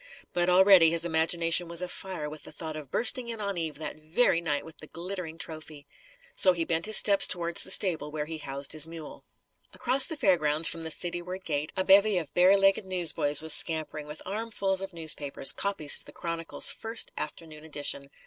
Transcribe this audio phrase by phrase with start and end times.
[0.33, 3.97] But, already, his imagination was afire with the thought of bursting in on Eve that
[3.97, 5.85] very night, with the glittering trophy.
[6.35, 9.25] So he bent his steps towards the stable where he housed his mule.
[9.73, 14.07] Across the fair grounds, from the cityward gate, a bevy of barelegged newsboys was scampering,
[14.07, 18.09] with armfuls of newspapers copies of the Chronicle's first afternoon edition.